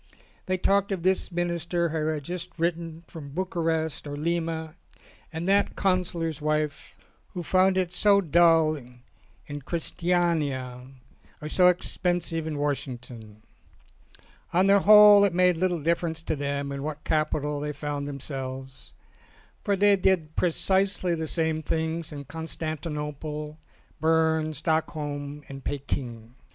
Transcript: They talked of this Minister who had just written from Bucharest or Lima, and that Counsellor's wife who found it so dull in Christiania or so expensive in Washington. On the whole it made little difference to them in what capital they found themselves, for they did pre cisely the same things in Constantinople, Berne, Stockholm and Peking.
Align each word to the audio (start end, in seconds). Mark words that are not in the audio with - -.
They 0.47 0.57
talked 0.57 0.91
of 0.91 1.03
this 1.03 1.31
Minister 1.31 1.89
who 1.89 2.07
had 2.07 2.23
just 2.23 2.49
written 2.57 3.03
from 3.05 3.29
Bucharest 3.35 4.07
or 4.07 4.15
Lima, 4.17 4.73
and 5.31 5.47
that 5.47 5.75
Counsellor's 5.75 6.41
wife 6.41 6.97
who 7.35 7.43
found 7.43 7.77
it 7.77 7.91
so 7.91 8.19
dull 8.19 8.75
in 9.45 9.61
Christiania 9.61 10.87
or 11.39 11.47
so 11.47 11.67
expensive 11.67 12.47
in 12.47 12.57
Washington. 12.57 13.43
On 14.51 14.65
the 14.65 14.79
whole 14.79 15.23
it 15.23 15.35
made 15.35 15.55
little 15.57 15.79
difference 15.83 16.23
to 16.23 16.35
them 16.35 16.71
in 16.71 16.81
what 16.81 17.03
capital 17.03 17.59
they 17.59 17.71
found 17.71 18.07
themselves, 18.07 18.93
for 19.63 19.75
they 19.75 19.95
did 19.95 20.35
pre 20.35 20.49
cisely 20.49 21.13
the 21.13 21.27
same 21.27 21.61
things 21.61 22.11
in 22.11 22.23
Constantinople, 22.25 23.59
Berne, 23.99 24.55
Stockholm 24.55 25.43
and 25.47 25.63
Peking. 25.63 26.33